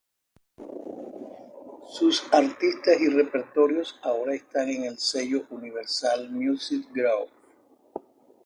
[1.93, 7.29] Sus artistas y repertorio ahora están en el sello Universal Music Group.